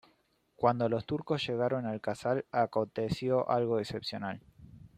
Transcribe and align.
Cuando 0.55 0.89
los 0.89 1.05
turcos 1.05 1.45
llegaron 1.45 1.85
al 1.85 2.01
casal, 2.01 2.43
aconteció 2.51 3.47
algo 3.51 3.77
excepcional. 3.79 4.41